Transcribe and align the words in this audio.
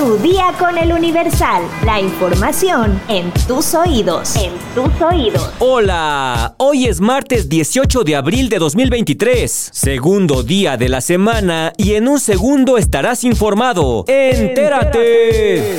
Tu 0.00 0.16
día 0.16 0.54
con 0.58 0.78
el 0.78 0.94
Universal. 0.94 1.62
La 1.84 2.00
información 2.00 2.98
en 3.08 3.30
tus 3.46 3.74
oídos. 3.74 4.34
En 4.34 4.54
tus 4.74 4.98
oídos. 5.02 5.52
Hola, 5.58 6.54
hoy 6.56 6.86
es 6.86 7.02
martes 7.02 7.50
18 7.50 8.02
de 8.02 8.16
abril 8.16 8.48
de 8.48 8.58
2023, 8.58 9.50
segundo 9.74 10.42
día 10.42 10.78
de 10.78 10.88
la 10.88 11.02
semana 11.02 11.74
y 11.76 11.96
en 11.96 12.08
un 12.08 12.18
segundo 12.18 12.78
estarás 12.78 13.24
informado. 13.24 14.06
¡Entérate! 14.08 15.76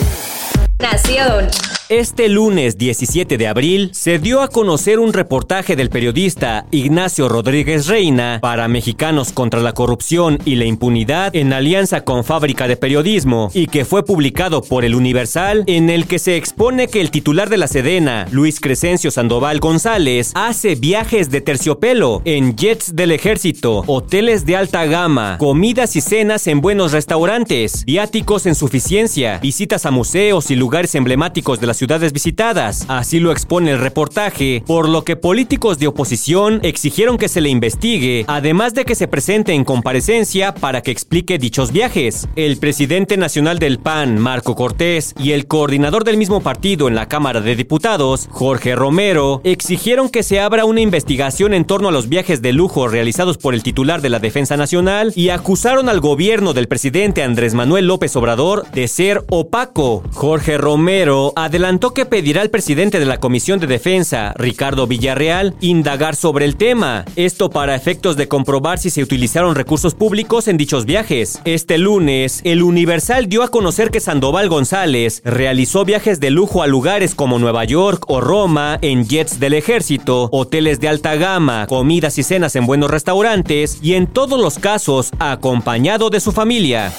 Nación. 0.78 1.48
Este 1.92 2.30
lunes 2.30 2.78
17 2.78 3.38
de 3.38 3.50
abril 3.50 3.90
se 3.92 4.18
dio 4.18 4.40
a 4.40 4.48
conocer 4.48 4.98
un 4.98 5.12
reportaje 5.12 5.76
del 5.76 5.90
periodista 5.90 6.66
Ignacio 6.72 7.28
Rodríguez 7.28 7.88
Reina 7.88 8.40
para 8.42 8.70
Mexicanos 8.70 9.34
contra 9.34 9.60
la 9.60 9.74
Corrupción 9.74 10.40
y 10.46 10.56
la 10.56 10.64
Impunidad 10.64 11.36
en 11.36 11.52
alianza 11.52 12.06
con 12.06 12.24
Fábrica 12.24 12.70
de 12.70 12.78
Periodismo 12.78 13.52
y 13.54 13.68
que 13.68 13.84
fue 13.84 14.06
publicado 14.06 14.62
por 14.62 14.86
El 14.86 14.96
Universal 14.96 15.66
en 15.68 15.90
el 15.90 16.08
que 16.08 16.18
se 16.18 16.38
expone 16.38 16.88
que 16.88 17.02
el 17.02 17.12
titular 17.12 17.50
de 17.50 17.58
la 17.58 17.68
Sedena, 17.68 18.26
Luis 18.32 18.62
Crescencio 18.62 19.12
Sandoval 19.12 19.60
González, 19.60 20.32
hace 20.34 20.76
viajes 20.76 21.30
de 21.30 21.42
terciopelo 21.42 22.22
en 22.24 22.56
jets 22.56 22.96
del 22.96 23.12
ejército, 23.12 23.84
hoteles 23.88 24.46
de 24.46 24.56
alta 24.56 24.86
gama, 24.86 25.36
comidas 25.38 25.98
y 25.98 26.00
cenas 26.00 26.48
en 26.48 26.62
buenos 26.62 26.94
restaurantes, 26.94 27.84
viáticos 27.84 28.46
en 28.46 28.56
suficiencia, 28.56 29.40
visitas 29.40 29.86
a 29.86 29.92
museos 29.92 30.52
y 30.52 30.56
lugares 30.56 30.96
emblemáticos 30.96 31.60
de 31.60 31.68
la 31.68 31.81
ciudades 31.82 32.14
visitadas. 32.14 32.86
Así 32.90 33.20
lo 33.20 33.32
expone 33.32 33.72
el 33.72 33.80
reportaje, 33.80 34.64
por 34.68 34.88
lo 34.88 35.04
que 35.04 35.16
políticos 35.16 35.80
de 35.80 35.88
oposición 35.88 36.60
exigieron 36.62 37.18
que 37.18 37.28
se 37.28 37.42
le 37.42 37.50
investigue, 37.50 38.24
además 38.28 38.76
de 38.76 38.86
que 38.86 38.94
se 38.94 39.08
presente 39.08 39.54
en 39.54 39.64
comparecencia 39.64 40.54
para 40.54 40.82
que 40.84 40.92
explique 40.92 41.40
dichos 41.40 41.72
viajes. 41.72 42.28
El 42.36 42.58
presidente 42.58 43.18
nacional 43.18 43.58
del 43.58 43.80
PAN, 43.80 44.20
Marco 44.20 44.56
Cortés, 44.56 45.16
y 45.18 45.32
el 45.32 45.48
coordinador 45.48 46.04
del 46.04 46.18
mismo 46.18 46.42
partido 46.42 46.88
en 46.88 46.94
la 46.94 47.08
Cámara 47.08 47.42
de 47.42 47.56
Diputados, 47.56 48.28
Jorge 48.30 48.76
Romero, 48.76 49.42
exigieron 49.44 50.10
que 50.10 50.22
se 50.22 50.40
abra 50.40 50.66
una 50.66 50.82
investigación 50.82 51.56
en 51.56 51.66
torno 51.66 51.90
a 51.90 51.92
los 51.92 52.10
viajes 52.10 52.44
de 52.44 52.54
lujo 52.54 52.90
realizados 52.90 53.40
por 53.40 53.56
el 53.56 53.64
titular 53.64 54.04
de 54.04 54.10
la 54.10 54.20
Defensa 54.20 54.56
Nacional 54.56 55.14
y 55.16 55.30
acusaron 55.30 55.90
al 55.90 56.00
gobierno 56.00 56.54
del 56.54 56.68
presidente 56.68 57.24
Andrés 57.24 57.56
Manuel 57.56 57.88
López 57.88 58.16
Obrador 58.16 58.70
de 58.70 58.88
ser 58.88 59.26
opaco. 59.32 60.04
Jorge 60.14 60.60
Romero 60.60 61.34
adelantó 61.36 61.71
que 61.80 62.06
pedirá 62.06 62.42
al 62.42 62.50
presidente 62.50 63.00
de 63.00 63.06
la 63.06 63.20
Comisión 63.20 63.60
de 63.60 63.66
Defensa, 63.66 64.34
Ricardo 64.38 64.88
Villarreal, 64.88 65.56
indagar 65.62 66.16
sobre 66.16 66.44
el 66.44 66.58
tema. 66.58 67.06
Esto 67.16 67.50
para 67.50 67.76
efectos 67.76 68.18
de 68.18 68.28
comprobar 68.28 68.78
si 68.78 68.90
se 68.90 69.02
utilizaron 69.02 69.56
recursos 69.56 69.96
públicos 69.96 70.48
en 70.48 70.58
dichos 70.58 70.86
viajes. 70.86 71.40
Este 71.46 71.78
lunes, 71.78 72.42
el 72.44 72.62
Universal 72.62 73.28
dio 73.28 73.42
a 73.42 73.48
conocer 73.48 73.90
que 73.90 74.02
Sandoval 74.02 74.50
González 74.50 75.22
realizó 75.24 75.86
viajes 75.86 76.20
de 76.20 76.30
lujo 76.30 76.62
a 76.62 76.68
lugares 76.68 77.16
como 77.16 77.40
Nueva 77.40 77.64
York 77.64 78.04
o 78.08 78.20
Roma 78.20 78.78
en 78.82 79.08
jets 79.08 79.40
del 79.40 79.54
ejército, 79.54 80.30
hoteles 80.32 80.82
de 80.82 80.90
alta 80.90 81.16
gama, 81.16 81.68
comidas 81.68 82.18
y 82.18 82.24
cenas 82.24 82.56
en 82.58 82.66
buenos 82.66 82.92
restaurantes 82.92 83.80
y 83.82 83.94
en 83.94 84.08
todos 84.08 84.40
los 84.40 84.60
casos 84.60 85.12
acompañado 85.20 86.10
de 86.10 86.20
su 86.20 86.34
familia. 86.34 86.92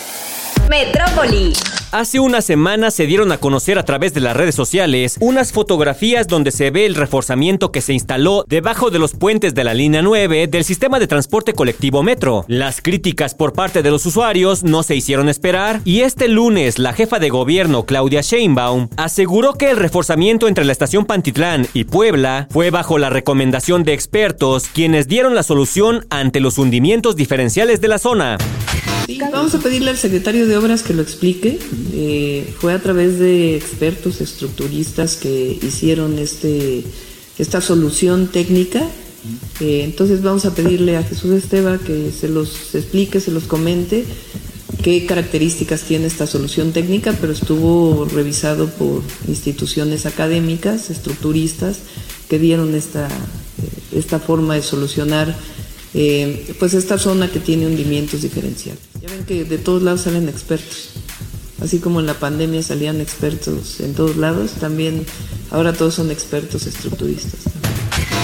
Metrópoli. 0.69 1.53
Hace 1.93 2.21
unas 2.21 2.47
semanas 2.47 2.95
se 2.95 3.07
dieron 3.07 3.33
a 3.33 3.37
conocer 3.37 3.79
a 3.79 3.85
través 3.85 4.15
de 4.15 4.21
las 4.21 4.35
redes 4.35 4.55
sociales 4.55 5.19
unas 5.21 5.53
fotografías 5.53 6.27
donde 6.27 6.51
se 6.51 6.71
ve 6.71 6.87
el 6.87 6.95
reforzamiento 6.95 7.71
que 7.71 7.83
se 7.83 7.93
instaló 7.93 8.47
debajo 8.49 8.89
de 8.89 8.99
los 8.99 9.13
puentes 9.13 9.55
de 9.55 9.63
la 9.63 9.75
línea 9.75 10.01
9 10.01 10.47
del 10.47 10.65
sistema 10.65 10.99
de 10.99 11.07
transporte 11.07 11.53
colectivo 11.53 12.03
Metro. 12.03 12.47
Las 12.49 12.81
críticas 12.81 13.35
por 13.35 13.53
parte 13.53 13.83
de 13.83 13.91
los 13.91 14.07
usuarios 14.07 14.65
no 14.65 14.83
se 14.83 14.97
hicieron 14.97 15.29
esperar 15.29 15.83
y 15.85 16.01
este 16.01 16.29
lunes 16.29 16.79
la 16.79 16.95
jefa 16.95 17.19
de 17.19 17.29
gobierno 17.29 17.85
Claudia 17.85 18.23
Sheinbaum 18.23 18.89
aseguró 18.97 19.53
que 19.53 19.69
el 19.69 19.77
reforzamiento 19.77 20.49
entre 20.49 20.65
la 20.65 20.73
estación 20.73 21.05
Pantitlán 21.05 21.67
y 21.75 21.85
Puebla 21.85 22.49
fue 22.51 22.71
bajo 22.71 22.97
la 22.97 23.11
recomendación 23.11 23.85
de 23.85 23.92
expertos 23.92 24.67
quienes 24.73 25.09
dieron 25.09 25.35
la 25.35 25.42
solución 25.42 26.07
ante 26.09 26.41
los 26.41 26.57
hundimientos 26.57 27.17
diferenciales 27.17 27.83
de 27.83 27.89
la 27.89 27.98
zona. 27.98 28.39
Sí, 29.12 29.18
vamos 29.30 29.55
a 29.55 29.58
pedirle 29.58 29.90
al 29.90 29.98
secretario 29.98 30.46
de 30.46 30.56
Obras 30.56 30.83
que 30.83 30.95
lo 30.95 31.02
explique. 31.02 31.58
Eh, 31.92 32.55
fue 32.58 32.73
a 32.73 32.78
través 32.80 33.18
de 33.18 33.56
expertos 33.56 34.23
estructuristas 34.23 35.17
que 35.17 35.58
hicieron 35.62 36.18
este, 36.18 36.83
esta 37.39 37.61
solución 37.61 38.28
técnica. 38.28 38.89
Eh, 39.61 39.83
entonces 39.84 40.23
vamos 40.23 40.46
a 40.46 40.55
pedirle 40.55 40.96
a 40.96 41.02
Jesús 41.02 41.30
Esteba 41.33 41.77
que 41.78 42.11
se 42.11 42.28
los 42.28 42.74
explique, 42.74 43.20
se 43.20 43.30
los 43.33 43.45
comente 43.45 44.05
qué 44.83 45.05
características 45.05 45.83
tiene 45.83 46.06
esta 46.06 46.27
solución 46.27 46.73
técnica, 46.73 47.14
pero 47.20 47.34
estuvo 47.34 48.06
revisado 48.06 48.70
por 48.70 49.02
instituciones 49.29 50.06
académicas, 50.06 50.89
estructuristas, 50.89 51.80
que 52.30 52.39
dieron 52.39 52.74
esta, 52.74 53.08
esta 53.94 54.18
forma 54.18 54.55
de 54.55 54.62
solucionar 54.62 55.36
eh, 55.94 56.55
pues 56.58 56.73
esta 56.73 56.96
zona 56.96 57.30
que 57.30 57.39
tiene 57.39 57.67
hundimientos 57.67 58.23
diferenciales. 58.23 58.92
Que 59.27 59.45
de 59.45 59.59
todos 59.59 59.83
lados 59.83 60.03
salen 60.03 60.29
expertos. 60.29 60.91
Así 61.63 61.79
como 61.79 62.01
en 62.01 62.07
la 62.07 62.15
pandemia 62.15 62.63
salían 62.63 63.01
expertos 63.01 63.81
en 63.81 63.95
todos 63.95 64.17
lados, 64.17 64.53
también 64.53 65.07
ahora 65.51 65.73
todos 65.73 65.95
son 65.95 66.11
expertos 66.11 66.67
estructuristas. 66.67 67.53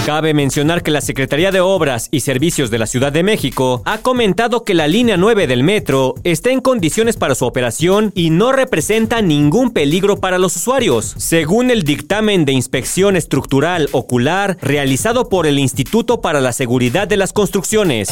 Cabe 0.05 0.33
mencionar 0.33 0.81
que 0.81 0.91
la 0.91 1.01
Secretaría 1.01 1.51
de 1.51 1.59
Obras 1.59 2.07
y 2.09 2.21
Servicios 2.21 2.71
de 2.71 2.79
la 2.79 2.87
Ciudad 2.87 3.11
de 3.11 3.21
México 3.21 3.83
ha 3.85 3.99
comentado 3.99 4.63
que 4.63 4.73
la 4.73 4.87
línea 4.87 5.17
9 5.17 5.45
del 5.45 5.61
metro 5.63 6.15
está 6.23 6.49
en 6.49 6.61
condiciones 6.61 7.15
para 7.15 7.35
su 7.35 7.45
operación 7.45 8.11
y 8.15 8.31
no 8.31 8.51
representa 8.51 9.21
ningún 9.21 9.71
peligro 9.71 10.17
para 10.17 10.39
los 10.39 10.55
usuarios, 10.55 11.13
según 11.17 11.69
el 11.69 11.83
dictamen 11.83 12.43
de 12.43 12.53
inspección 12.53 13.15
estructural 13.15 13.87
ocular 13.91 14.57
realizado 14.61 15.29
por 15.29 15.45
el 15.45 15.59
Instituto 15.59 16.21
para 16.21 16.41
la 16.41 16.53
Seguridad 16.53 17.07
de 17.07 17.17
las 17.17 17.31
Construcciones. 17.31 18.09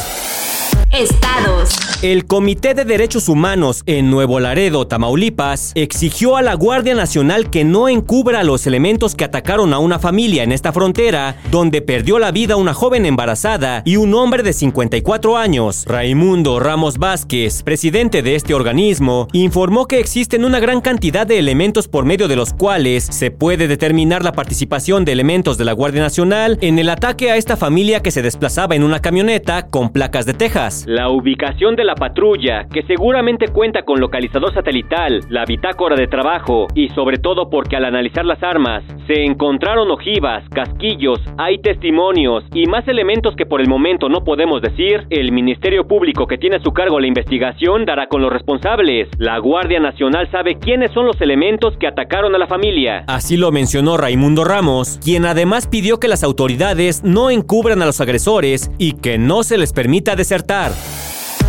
Estados. 0.92 1.78
El 2.03 2.25
Comité 2.25 2.75
de 2.75 2.86
Derechos 2.86 3.28
Humanos 3.28 3.81
en 3.88 4.12
Nuevo 4.12 4.40
Laredo, 4.40 4.86
Tamaulipas, 4.86 5.72
exigió 5.74 6.38
a 6.38 6.44
la 6.44 6.53
Guardia 6.53 6.94
Nacional 6.94 7.50
que 7.50 7.64
no 7.64 7.90
encubra 7.90 8.44
los 8.44 8.68
elementos 8.68 9.16
que 9.16 9.24
atacaron 9.24 9.74
a 9.74 9.80
una 9.80 9.98
familia 9.98 10.44
en 10.44 10.52
esta 10.52 10.72
frontera, 10.72 11.38
donde 11.50 11.81
perdió 11.81 12.20
la 12.20 12.31
vida 12.31 12.56
una 12.56 12.75
joven 12.75 13.06
embarazada 13.08 13.81
y 13.84 13.98
un 13.98 14.14
hombre 14.14 14.44
de 14.44 14.53
54 14.53 15.38
años. 15.38 15.86
Raimundo 15.88 16.59
Ramos 16.59 17.00
Vázquez, 17.00 17.64
presidente 17.64 18.22
de 18.22 18.36
este 18.36 18.54
organismo, 18.54 19.28
informó 19.34 19.88
que 19.88 20.00
existen 20.00 20.46
una 20.46 20.59
gran 20.59 20.81
cantidad 20.81 21.25
de 21.25 21.40
elementos 21.40 21.88
por 21.88 22.06
medio 22.06 22.28
de 22.28 22.36
los 22.36 22.54
cuales 22.54 23.04
se 23.09 23.31
puede 23.31 23.68
determinar 23.68 24.24
la 24.24 24.34
participación 24.34 25.04
de 25.04 25.14
elementos 25.14 25.58
de 25.58 25.66
la 25.66 25.74
Guardia 25.74 26.02
Nacional 26.02 26.59
en 26.62 26.78
el 26.78 26.90
ataque 26.90 27.31
a 27.31 27.38
esta 27.38 27.58
familia 27.58 28.02
que 28.02 28.12
se 28.12 28.22
desplazaba 28.22 28.75
en 28.75 28.84
una 28.84 29.00
camioneta 29.00 29.66
con 29.66 29.90
placas 29.90 30.28
de 30.28 30.36
Texas. 30.36 30.76
La 30.85 31.09
ubicación 31.09 31.75
de 31.75 31.83
la 31.83 31.95
patrulla, 31.95 32.67
que 32.71 32.83
seguramente 32.83 33.47
cuenta 33.47 33.83
con 33.83 33.99
localizador 33.99 34.53
satelital, 34.53 35.21
la 35.29 35.45
bitácora 35.45 35.95
de 35.95 36.07
trabajo 36.07 36.67
y 36.75 36.89
sobre 36.89 37.17
todo 37.17 37.49
porque 37.49 37.75
al 37.75 37.85
analizar 37.85 38.25
las 38.25 38.43
armas 38.43 38.83
se 39.07 39.23
encontraron 39.23 39.89
ojivas, 39.89 40.43
casquillos, 40.49 41.19
hay 41.38 41.59
testimonios 41.59 42.43
y 42.53 42.65
más 42.65 42.88
elementos 42.88 43.35
que 43.35 43.45
por 43.45 43.61
el 43.61 43.69
momento 43.69 44.09
no 44.09 44.23
podemos 44.23 44.61
decir, 44.61 45.05
el 45.09 45.31
Ministerio 45.31 45.88
Público 45.88 46.27
que 46.27 46.38
tiene 46.38 46.57
a 46.57 46.63
su 46.63 46.71
cargo 46.71 46.99
la 46.99 47.07
investigación 47.07 47.85
dará 47.85 48.07
con 48.07 48.21
los 48.21 48.31
responsables. 48.31 49.07
La 49.17 49.39
Guardia 49.39 49.79
Nacional 49.79 50.29
sabe 50.31 50.59
quiénes 50.59 50.91
son 50.91 51.05
los 51.05 51.19
elementos 51.21 51.77
que 51.77 51.88
atacaron 51.88 52.35
a 52.35 52.38
la 52.38 52.47
familia. 52.47 53.03
Así 53.07 53.38
lo 53.38 53.51
mencionó 53.51 53.97
Raimundo 53.97 54.44
Ramos, 54.44 54.99
quien 55.03 55.25
además 55.25 55.67
pidió 55.67 55.99
que 55.99 56.07
las 56.07 56.23
autoridades 56.23 57.03
no 57.03 57.29
encubran 57.29 57.81
a 57.81 57.85
los 57.85 58.01
agresores 58.01 58.71
y 58.77 58.94
que 58.94 59.17
no 59.17 59.44
se 59.44 59.57
les 59.57 59.73
permita 59.73 60.15
desertar. 60.15 60.66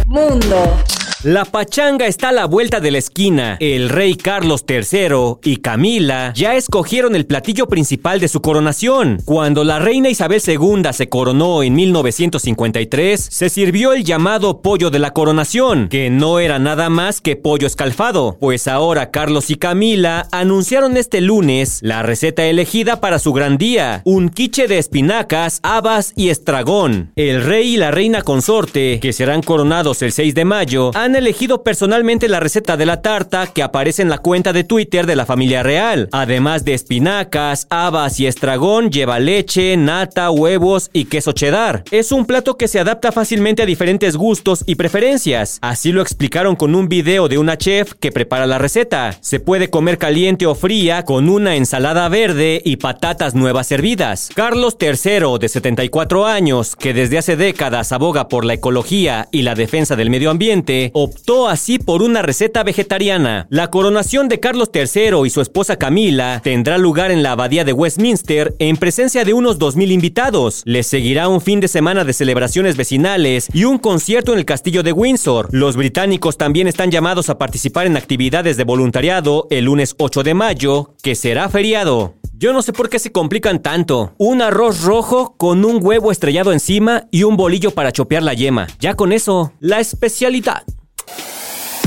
Mundo. 0.06 0.76
La 1.24 1.44
pachanga 1.44 2.06
está 2.06 2.28
a 2.28 2.32
la 2.32 2.44
vuelta 2.44 2.78
de 2.78 2.92
la 2.92 2.98
esquina. 2.98 3.56
El 3.58 3.88
rey 3.88 4.14
Carlos 4.14 4.64
III 4.68 5.38
y 5.42 5.56
Camila 5.56 6.32
ya 6.36 6.54
escogieron 6.54 7.16
el 7.16 7.26
platillo 7.26 7.66
principal 7.66 8.20
de 8.20 8.28
su 8.28 8.40
coronación. 8.40 9.20
Cuando 9.24 9.64
la 9.64 9.80
reina 9.80 10.08
Isabel 10.10 10.40
II 10.46 10.84
se 10.92 11.08
coronó 11.08 11.64
en 11.64 11.74
1953, 11.74 13.20
se 13.32 13.48
sirvió 13.48 13.94
el 13.94 14.04
llamado 14.04 14.62
pollo 14.62 14.90
de 14.90 15.00
la 15.00 15.12
coronación, 15.12 15.88
que 15.88 16.08
no 16.08 16.38
era 16.38 16.60
nada 16.60 16.88
más 16.88 17.20
que 17.20 17.34
pollo 17.34 17.66
escalfado. 17.66 18.36
Pues 18.38 18.68
ahora 18.68 19.10
Carlos 19.10 19.50
y 19.50 19.56
Camila 19.56 20.28
anunciaron 20.30 20.96
este 20.96 21.20
lunes 21.20 21.80
la 21.82 22.04
receta 22.04 22.44
elegida 22.44 23.00
para 23.00 23.18
su 23.18 23.32
gran 23.32 23.58
día, 23.58 24.02
un 24.04 24.28
quiche 24.28 24.68
de 24.68 24.78
espinacas, 24.78 25.58
habas 25.64 26.12
y 26.14 26.28
estragón. 26.28 27.10
El 27.16 27.42
rey 27.42 27.74
y 27.74 27.76
la 27.76 27.90
reina 27.90 28.22
consorte, 28.22 29.00
que 29.00 29.12
serán 29.12 29.42
coronados 29.42 30.00
el 30.02 30.12
6 30.12 30.36
de 30.36 30.44
mayo, 30.44 30.92
han 30.94 31.07
han 31.08 31.16
elegido 31.16 31.62
personalmente 31.62 32.28
la 32.28 32.38
receta 32.38 32.76
de 32.76 32.84
la 32.84 33.00
tarta 33.00 33.46
que 33.46 33.62
aparece 33.62 34.02
en 34.02 34.10
la 34.10 34.18
cuenta 34.18 34.52
de 34.52 34.62
Twitter 34.62 35.06
de 35.06 35.16
la 35.16 35.24
familia 35.24 35.62
real. 35.62 36.10
Además 36.12 36.66
de 36.66 36.74
espinacas, 36.74 37.66
habas 37.70 38.20
y 38.20 38.26
estragón, 38.26 38.90
lleva 38.90 39.18
leche, 39.18 39.74
nata, 39.78 40.30
huevos 40.30 40.90
y 40.92 41.06
queso 41.06 41.32
cheddar. 41.32 41.82
Es 41.90 42.12
un 42.12 42.26
plato 42.26 42.58
que 42.58 42.68
se 42.68 42.78
adapta 42.78 43.10
fácilmente 43.10 43.62
a 43.62 43.66
diferentes 43.66 44.16
gustos 44.16 44.64
y 44.66 44.74
preferencias. 44.74 45.58
Así 45.62 45.92
lo 45.92 46.02
explicaron 46.02 46.56
con 46.56 46.74
un 46.74 46.90
video 46.90 47.26
de 47.28 47.38
una 47.38 47.56
chef 47.56 47.94
que 47.94 48.12
prepara 48.12 48.46
la 48.46 48.58
receta. 48.58 49.16
Se 49.22 49.40
puede 49.40 49.70
comer 49.70 49.96
caliente 49.96 50.44
o 50.44 50.54
fría 50.54 51.06
con 51.06 51.30
una 51.30 51.56
ensalada 51.56 52.06
verde 52.10 52.60
y 52.62 52.76
patatas 52.76 53.34
nuevas 53.34 53.66
servidas. 53.66 54.28
Carlos 54.34 54.76
III, 54.78 55.38
de 55.40 55.48
74 55.48 56.26
años, 56.26 56.76
que 56.76 56.92
desde 56.92 57.16
hace 57.16 57.36
décadas 57.36 57.92
aboga 57.92 58.28
por 58.28 58.44
la 58.44 58.52
ecología 58.52 59.26
y 59.32 59.40
la 59.40 59.54
defensa 59.54 59.96
del 59.96 60.10
medio 60.10 60.30
ambiente, 60.30 60.90
optó 61.02 61.48
así 61.48 61.78
por 61.78 62.02
una 62.02 62.22
receta 62.22 62.62
vegetariana. 62.62 63.46
La 63.50 63.70
coronación 63.70 64.28
de 64.28 64.40
Carlos 64.40 64.70
III 64.72 65.26
y 65.26 65.30
su 65.30 65.40
esposa 65.40 65.76
Camila 65.76 66.40
tendrá 66.42 66.78
lugar 66.78 67.10
en 67.10 67.22
la 67.22 67.32
abadía 67.32 67.64
de 67.64 67.72
Westminster 67.72 68.54
en 68.58 68.76
presencia 68.76 69.24
de 69.24 69.32
unos 69.32 69.58
2.000 69.58 69.92
invitados. 69.92 70.62
Les 70.64 70.86
seguirá 70.86 71.28
un 71.28 71.40
fin 71.40 71.60
de 71.60 71.68
semana 71.68 72.04
de 72.04 72.12
celebraciones 72.12 72.76
vecinales 72.76 73.48
y 73.52 73.64
un 73.64 73.78
concierto 73.78 74.32
en 74.32 74.38
el 74.38 74.44
castillo 74.44 74.82
de 74.82 74.92
Windsor. 74.92 75.48
Los 75.52 75.76
británicos 75.76 76.36
también 76.36 76.68
están 76.68 76.90
llamados 76.90 77.30
a 77.30 77.38
participar 77.38 77.86
en 77.86 77.96
actividades 77.96 78.56
de 78.56 78.64
voluntariado 78.64 79.46
el 79.50 79.66
lunes 79.66 79.94
8 79.98 80.22
de 80.22 80.34
mayo, 80.34 80.94
que 81.02 81.14
será 81.14 81.48
feriado. 81.48 82.14
Yo 82.40 82.52
no 82.52 82.62
sé 82.62 82.72
por 82.72 82.88
qué 82.88 83.00
se 83.00 83.10
complican 83.10 83.62
tanto. 83.62 84.12
Un 84.16 84.42
arroz 84.42 84.82
rojo 84.82 85.34
con 85.36 85.64
un 85.64 85.84
huevo 85.84 86.12
estrellado 86.12 86.52
encima 86.52 87.08
y 87.10 87.24
un 87.24 87.36
bolillo 87.36 87.72
para 87.72 87.90
chopear 87.90 88.22
la 88.22 88.32
yema. 88.32 88.68
Ya 88.78 88.94
con 88.94 89.12
eso, 89.12 89.52
la 89.58 89.80
especialidad. 89.80 90.62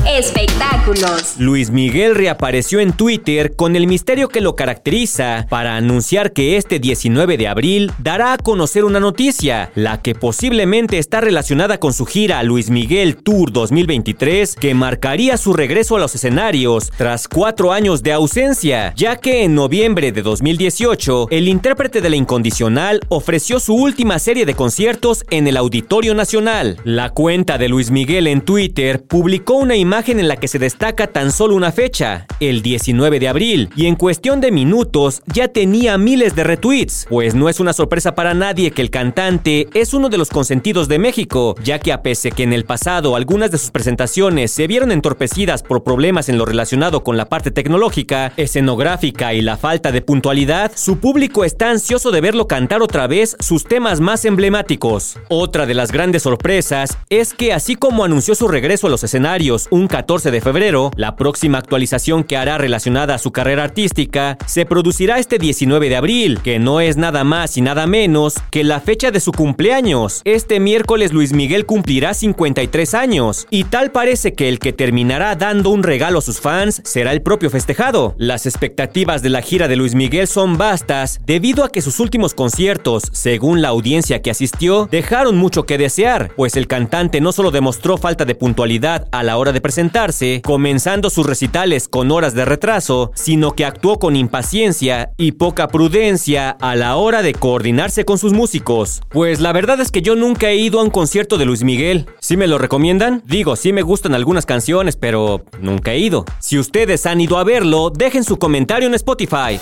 Espectáculos. 0.08 1.36
Luis 1.38 1.70
Miguel 1.70 2.16
reapareció 2.16 2.80
en 2.80 2.92
Twitter 2.92 3.54
con 3.54 3.76
el 3.76 3.86
misterio 3.86 4.28
que 4.28 4.40
lo 4.40 4.56
caracteriza 4.56 5.46
para 5.48 5.76
anunciar 5.76 6.32
que 6.32 6.56
este 6.56 6.80
19 6.80 7.36
de 7.36 7.46
abril 7.46 7.92
dará 7.98 8.32
a 8.32 8.38
conocer 8.38 8.84
una 8.84 8.98
noticia, 8.98 9.70
la 9.76 10.02
que 10.02 10.16
posiblemente 10.16 10.98
está 10.98 11.20
relacionada 11.20 11.78
con 11.78 11.92
su 11.92 12.04
gira 12.04 12.42
Luis 12.42 12.68
Miguel 12.68 13.16
Tour 13.16 13.52
2023, 13.52 14.56
que 14.56 14.74
marcaría 14.74 15.36
su 15.36 15.52
regreso 15.52 15.94
a 15.94 16.00
los 16.00 16.16
escenarios 16.16 16.90
tras 16.96 17.28
cuatro 17.28 17.72
años 17.72 18.02
de 18.02 18.12
ausencia, 18.12 18.92
ya 18.96 19.14
que 19.14 19.44
en 19.44 19.54
noviembre 19.54 20.10
de 20.10 20.22
2018 20.22 21.28
el 21.30 21.46
intérprete 21.46 22.00
de 22.00 22.10
la 22.10 22.16
incondicional 22.16 23.00
ofreció 23.08 23.60
su 23.60 23.74
última 23.74 24.18
serie 24.18 24.46
de 24.46 24.54
conciertos 24.54 25.24
en 25.30 25.46
el 25.46 25.56
Auditorio 25.56 26.12
Nacional. 26.14 26.78
La 26.82 27.10
cuenta 27.10 27.56
de 27.56 27.68
Luis 27.68 27.92
Miguel 27.92 28.26
en 28.26 28.40
Twitter 28.40 29.04
publicó 29.06 29.54
una 29.54 29.76
imagen 29.76 29.91
imagen 29.92 30.20
en 30.20 30.28
la 30.28 30.36
que 30.36 30.48
se 30.48 30.58
destaca 30.58 31.08
tan 31.08 31.30
solo 31.30 31.54
una 31.54 31.70
fecha, 31.70 32.26
el 32.40 32.62
19 32.62 33.20
de 33.20 33.28
abril, 33.28 33.68
y 33.76 33.84
en 33.84 33.94
cuestión 33.94 34.40
de 34.40 34.50
minutos 34.50 35.20
ya 35.26 35.48
tenía 35.48 35.98
miles 35.98 36.34
de 36.34 36.44
retweets, 36.44 37.06
pues 37.10 37.34
no 37.34 37.50
es 37.50 37.60
una 37.60 37.74
sorpresa 37.74 38.14
para 38.14 38.32
nadie 38.32 38.70
que 38.70 38.80
el 38.80 38.88
cantante 38.88 39.68
es 39.74 39.92
uno 39.92 40.08
de 40.08 40.16
los 40.16 40.30
consentidos 40.30 40.88
de 40.88 40.98
México, 40.98 41.56
ya 41.62 41.78
que 41.78 41.92
a 41.92 42.00
pese 42.00 42.30
que 42.32 42.42
en 42.42 42.54
el 42.54 42.64
pasado 42.64 43.16
algunas 43.16 43.50
de 43.50 43.58
sus 43.58 43.70
presentaciones 43.70 44.50
se 44.50 44.66
vieron 44.66 44.92
entorpecidas 44.92 45.62
por 45.62 45.84
problemas 45.84 46.30
en 46.30 46.38
lo 46.38 46.46
relacionado 46.46 47.04
con 47.04 47.18
la 47.18 47.26
parte 47.26 47.50
tecnológica, 47.50 48.32
escenográfica 48.38 49.34
y 49.34 49.42
la 49.42 49.58
falta 49.58 49.92
de 49.92 50.00
puntualidad, 50.00 50.72
su 50.74 51.00
público 51.00 51.44
está 51.44 51.68
ansioso 51.68 52.10
de 52.10 52.22
verlo 52.22 52.48
cantar 52.48 52.80
otra 52.80 53.08
vez 53.08 53.36
sus 53.40 53.64
temas 53.64 54.00
más 54.00 54.24
emblemáticos. 54.24 55.18
Otra 55.28 55.66
de 55.66 55.74
las 55.74 55.92
grandes 55.92 56.22
sorpresas 56.22 56.96
es 57.10 57.34
que 57.34 57.52
así 57.52 57.74
como 57.74 58.04
anunció 58.04 58.34
su 58.34 58.48
regreso 58.48 58.86
a 58.86 58.90
los 58.90 59.04
escenarios 59.04 59.68
un 59.70 59.81
14 59.88 60.30
de 60.30 60.40
febrero, 60.40 60.90
la 60.96 61.16
próxima 61.16 61.58
actualización 61.58 62.24
que 62.24 62.36
hará 62.36 62.58
relacionada 62.58 63.14
a 63.14 63.18
su 63.18 63.32
carrera 63.32 63.64
artística 63.64 64.38
se 64.46 64.66
producirá 64.66 65.18
este 65.18 65.38
19 65.38 65.88
de 65.88 65.96
abril, 65.96 66.40
que 66.42 66.58
no 66.58 66.80
es 66.80 66.96
nada 66.96 67.24
más 67.24 67.56
y 67.56 67.60
nada 67.60 67.86
menos 67.86 68.34
que 68.50 68.64
la 68.64 68.80
fecha 68.80 69.10
de 69.10 69.20
su 69.20 69.32
cumpleaños. 69.32 70.22
Este 70.24 70.60
miércoles 70.60 71.12
Luis 71.12 71.32
Miguel 71.32 71.66
cumplirá 71.66 72.14
53 72.14 72.94
años, 72.94 73.46
y 73.50 73.64
tal 73.64 73.92
parece 73.92 74.34
que 74.34 74.48
el 74.48 74.58
que 74.58 74.72
terminará 74.72 75.36
dando 75.36 75.70
un 75.70 75.82
regalo 75.82 76.18
a 76.18 76.22
sus 76.22 76.40
fans 76.40 76.82
será 76.84 77.12
el 77.12 77.22
propio 77.22 77.50
festejado. 77.50 78.14
Las 78.18 78.46
expectativas 78.46 79.22
de 79.22 79.30
la 79.30 79.42
gira 79.42 79.68
de 79.68 79.76
Luis 79.76 79.94
Miguel 79.94 80.26
son 80.26 80.58
vastas 80.58 81.20
debido 81.24 81.64
a 81.64 81.70
que 81.70 81.82
sus 81.82 82.00
últimos 82.00 82.34
conciertos, 82.34 83.04
según 83.12 83.62
la 83.62 83.68
audiencia 83.68 84.22
que 84.22 84.30
asistió, 84.30 84.88
dejaron 84.90 85.36
mucho 85.36 85.64
que 85.64 85.78
desear, 85.78 86.32
pues 86.36 86.56
el 86.56 86.66
cantante 86.66 87.20
no 87.20 87.32
solo 87.32 87.50
demostró 87.50 87.96
falta 87.96 88.24
de 88.24 88.34
puntualidad 88.34 89.06
a 89.12 89.22
la 89.22 89.36
hora 89.36 89.52
de 89.52 89.60
presentarse, 89.72 90.42
comenzando 90.44 91.08
sus 91.08 91.24
recitales 91.24 91.88
con 91.88 92.10
horas 92.10 92.34
de 92.34 92.44
retraso, 92.44 93.10
sino 93.14 93.52
que 93.52 93.64
actuó 93.64 93.98
con 93.98 94.16
impaciencia 94.16 95.12
y 95.16 95.32
poca 95.32 95.68
prudencia 95.68 96.50
a 96.50 96.76
la 96.76 96.96
hora 96.96 97.22
de 97.22 97.32
coordinarse 97.32 98.04
con 98.04 98.18
sus 98.18 98.34
músicos. 98.34 99.00
Pues 99.08 99.40
la 99.40 99.54
verdad 99.54 99.80
es 99.80 99.90
que 99.90 100.02
yo 100.02 100.14
nunca 100.14 100.50
he 100.50 100.56
ido 100.56 100.78
a 100.78 100.82
un 100.82 100.90
concierto 100.90 101.38
de 101.38 101.46
Luis 101.46 101.62
Miguel. 101.62 102.04
¿Sí 102.20 102.36
me 102.36 102.48
lo 102.48 102.58
recomiendan? 102.58 103.22
Digo, 103.24 103.56
sí 103.56 103.72
me 103.72 103.80
gustan 103.80 104.14
algunas 104.14 104.44
canciones, 104.44 104.96
pero 104.96 105.42
nunca 105.62 105.94
he 105.94 106.00
ido. 106.00 106.26
Si 106.38 106.58
ustedes 106.58 107.06
han 107.06 107.22
ido 107.22 107.38
a 107.38 107.44
verlo, 107.44 107.88
dejen 107.88 108.24
su 108.24 108.38
comentario 108.38 108.88
en 108.88 108.94
Spotify. 108.94 109.58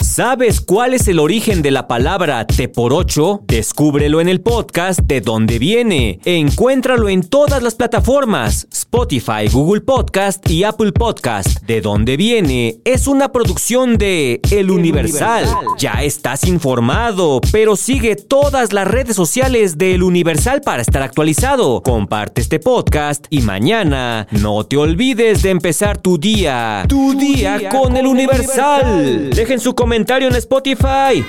¿Sabes 0.00 0.60
cuál 0.60 0.94
es 0.94 1.08
el 1.08 1.18
origen 1.18 1.60
de 1.60 1.72
la 1.72 1.88
palabra 1.88 2.46
T 2.46 2.68
por 2.68 2.92
8? 2.92 3.42
Descúbrelo 3.48 4.20
en 4.20 4.28
el 4.28 4.40
podcast 4.40 5.00
de 5.00 5.20
dónde 5.20 5.58
viene. 5.58 6.20
Encuéntralo 6.24 7.08
en 7.08 7.22
todas 7.28 7.62
las 7.64 7.74
plataformas: 7.74 8.68
Spotify, 8.90 9.46
Google 9.52 9.82
Podcast 9.82 10.48
y 10.48 10.64
Apple 10.64 10.92
Podcast. 10.92 11.60
De 11.66 11.82
dónde 11.82 12.16
viene 12.16 12.80
es 12.86 13.06
una 13.06 13.32
producción 13.32 13.98
de 13.98 14.40
El 14.50 14.70
Universal. 14.70 15.44
Ya 15.76 16.02
estás 16.02 16.44
informado, 16.44 17.42
pero 17.52 17.76
sigue 17.76 18.16
todas 18.16 18.72
las 18.72 18.88
redes 18.88 19.14
sociales 19.14 19.76
de 19.76 19.94
El 19.94 20.02
Universal 20.02 20.62
para 20.62 20.80
estar 20.80 21.02
actualizado. 21.02 21.82
Comparte 21.82 22.40
este 22.40 22.60
podcast 22.60 23.26
y 23.28 23.42
mañana 23.42 24.26
no 24.30 24.64
te 24.64 24.78
olvides 24.78 25.42
de 25.42 25.50
empezar 25.50 25.98
tu 25.98 26.16
día. 26.16 26.86
Tu, 26.88 27.12
día, 27.12 27.68
con, 27.68 27.94
El 27.94 28.06
Universal. 28.06 29.28
Dejen 29.34 29.60
su 29.60 29.74
comentario 29.74 30.28
en 30.28 30.36
Spotify. 30.36 31.22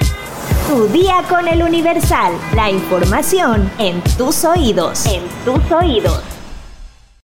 Tu 0.69 0.87
día 0.93 1.25
con 1.27 1.45
el 1.45 1.61
Universal. 1.61 2.31
La 2.55 2.71
información 2.71 3.69
en 3.79 4.01
tus 4.17 4.45
oídos. 4.45 5.05
En 5.07 5.23
tus 5.43 5.69
oídos. 5.73 6.38